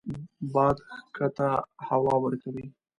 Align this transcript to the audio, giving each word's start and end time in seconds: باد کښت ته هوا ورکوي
باد 0.53 0.77
کښت 1.15 1.31
ته 1.37 1.47
هوا 1.87 2.15
ورکوي 2.23 2.65